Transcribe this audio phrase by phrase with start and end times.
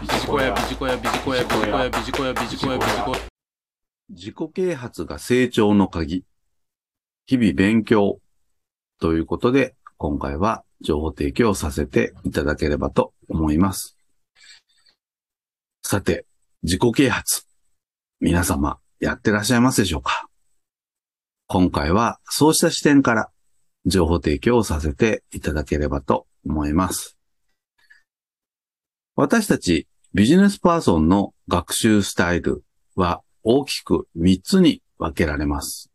[0.00, 3.18] ビジコヤビジコヤビジコヤビジコヤビジコヤビジコヤビジコヤ
[4.08, 6.24] 自己啓発が成長の鍵。
[7.26, 8.18] 日々勉強。
[8.98, 13.98] ということで、今回は情報提供させていただければと思います。
[15.82, 16.24] さて、
[16.62, 17.44] 自己啓発。
[18.20, 20.30] 皆様、やってらっしゃいますでしょうか？
[21.46, 23.30] 今回はそうした視点から
[23.84, 27.18] 情報提供をさせていただければと思います。
[29.20, 32.64] 私たちビジネスパーソンの学習スタイル
[32.96, 35.90] は大きく3つに分けられます。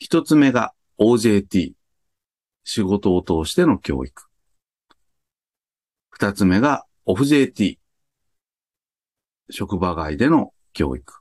[0.00, 1.72] 1つ目が OJT、
[2.62, 4.22] 仕事を通しての教育。
[6.16, 7.78] 2つ目が OFJT、
[9.50, 11.12] 職場外での教育。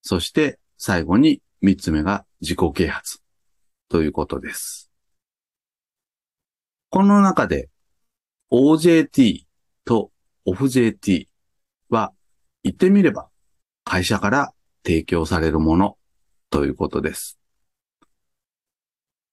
[0.00, 3.18] そして最後に3つ目が自己啓発
[3.90, 4.90] ということです。
[6.88, 7.68] この中で
[8.50, 9.51] OJT
[9.84, 10.10] と
[10.46, 11.26] OFJT
[11.88, 12.12] は
[12.62, 13.28] 言ってみれば
[13.84, 14.52] 会社から
[14.84, 15.96] 提供されるもの
[16.50, 17.38] ということです。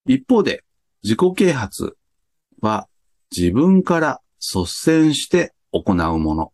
[0.06, 0.64] 一方で
[1.04, 1.96] 自己啓発
[2.62, 2.88] は
[3.36, 6.54] 自分から率先して行うもの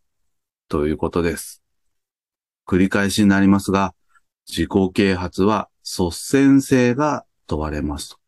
[0.68, 1.62] ということです。
[2.66, 3.94] 繰り返しになりますが、
[4.48, 8.18] 自己啓発は率先性が問われます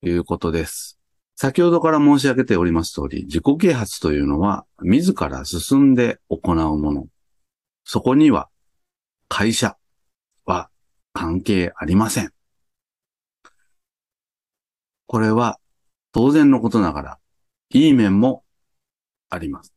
[0.00, 1.01] ということです。
[1.42, 7.08] 先ほどから申し上げております通り、自己啓発というのは自ら進んで行うもの。
[7.82, 8.48] そこには
[9.26, 9.76] 会社
[10.44, 10.70] は
[11.12, 12.32] 関係ありません。
[15.08, 15.58] これは
[16.12, 17.18] 当然のことながら、
[17.70, 18.44] いい面も
[19.28, 19.74] あります。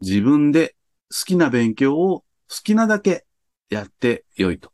[0.00, 0.74] 自分で
[1.10, 3.26] 好きな勉強を好きなだけ
[3.68, 4.72] やってよいと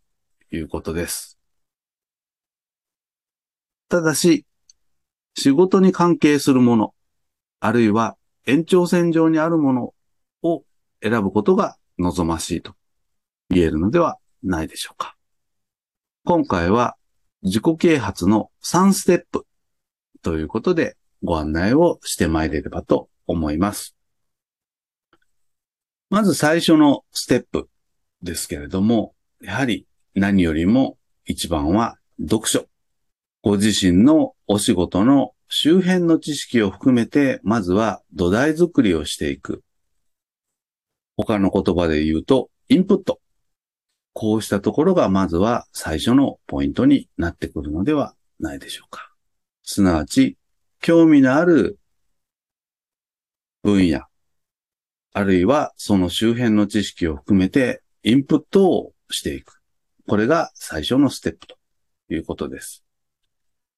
[0.53, 1.34] いうことです。
[3.89, 4.45] ただし、
[5.37, 6.95] 仕事に関係するもの、
[7.61, 9.95] あるいは延長線上にあるもの
[10.43, 10.65] を
[11.03, 12.75] 選ぶことが望ましいと
[13.51, 15.17] 言えるのではないでしょうか。
[16.25, 16.97] 今回は
[17.43, 19.47] 自己啓発の3ステップ
[20.23, 23.95] ということでご案内をしてまいれればと思います。
[26.11, 27.69] まず最初のステップ
[28.23, 32.67] ですけれども、やはり何よりも一番は読書。
[33.45, 39.63] ご自身のお仕事の周辺の知識を含めて、まずは土台作りをしていく。
[41.19, 43.21] 他の言葉で言うと、インプット。
[44.15, 49.13] こうしたところがまずは最初のポイントになってくるのではないでしょうか。
[49.63, 50.39] すなわち、
[50.81, 51.79] 興味のある
[53.63, 54.05] 分野、
[55.13, 59.61] あるいはその周辺の知識を含めてインプットをしていく。
[60.09, 61.59] これが最初のステップと
[62.09, 62.84] いうことです。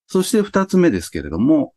[0.06, 1.74] そして二つ目ですけれども、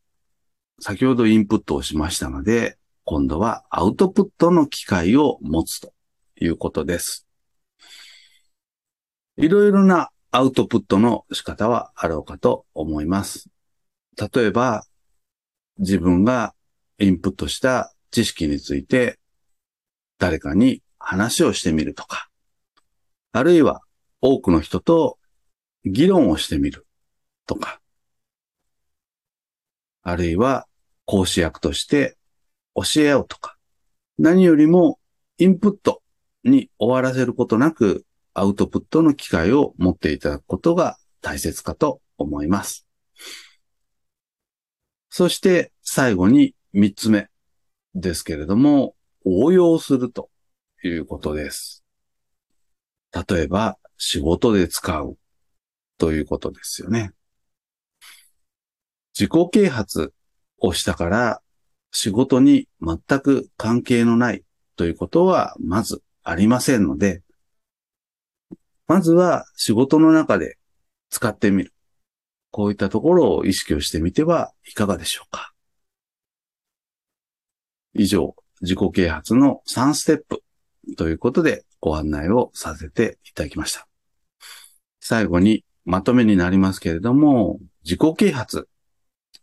[0.79, 5.93] 先ほどインプットをしましたので、今度はアウトプットの機会を持つと
[6.39, 7.27] いうことです。
[9.37, 13.49] いろいろなアウトプットの仕方はあろうかと思います。
[14.33, 14.85] 例えば、
[15.79, 16.53] 自分が
[16.99, 19.17] インプットした知識について
[20.17, 22.29] 誰かに話をしてみるとか、
[23.31, 23.81] あるいは
[24.21, 25.17] 多くの人と
[25.85, 26.85] 議論をしてみる
[27.47, 27.79] とか、
[30.09, 30.67] あるいは
[31.05, 32.17] 講師役として
[32.75, 33.57] 教え合うとか、
[34.17, 34.99] 何よりも
[35.37, 36.01] インプット
[36.43, 42.87] に終わらせることなくアウトプットの機会を持っていただくことが大切かと思います。
[45.09, 47.27] そして最後に三つ目
[47.95, 48.95] ですけれども、
[49.25, 50.29] 応用すると
[50.83, 51.83] いうことです。
[53.11, 55.17] 例えば仕事で使う
[55.97, 57.11] ということですよね。
[59.19, 60.13] 自己啓発
[60.59, 61.41] をしたから
[61.91, 64.45] 仕事に全く関係のない
[64.77, 67.21] ということはまずありませんので、
[68.87, 70.57] まずは仕事の中で
[71.09, 71.73] 使ってみる。
[72.51, 75.51] こういったところを意識をしてみてはいかがでしょうか。
[77.93, 80.43] 以上、自己啓発の3ステップ
[80.95, 83.85] ということでご案内をさせていただきました。
[85.01, 88.69] 最後にまとめになりますけれども、自己啓発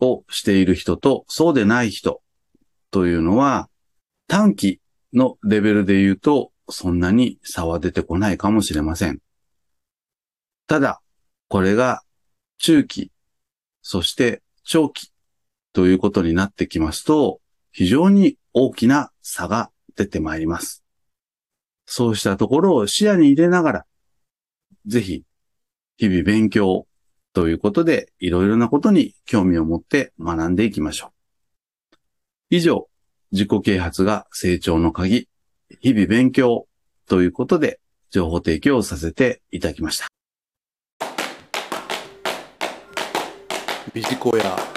[0.01, 2.23] をしている人とそうでない人
[2.91, 3.69] というのは
[4.29, 4.81] 短期
[5.13, 9.21] のレベルで言うとそんなに差は出てこないかもしれません。
[10.67, 11.01] ただ、
[11.49, 12.03] これが
[12.59, 13.13] 中期、
[13.83, 15.13] そして長期
[15.73, 17.41] ということになってきますと、
[17.71, 20.83] 非常に大きな差が出てまいります。
[21.85, 23.87] そうしたところを視野に入れながら、
[24.87, 25.23] ぜひ、
[25.99, 26.87] 日々勉強
[27.37, 31.13] ということで、いろいろなことに興味を持って学んでいきましょ
[31.93, 31.97] う。
[32.49, 32.89] 以上、
[33.31, 35.29] 自己啓発が成長の鍵、
[35.83, 36.67] 日々勉強
[37.07, 37.79] ということで
[38.09, 40.07] 情報提供をさせていただきました。
[43.93, 44.76] ビジコヤ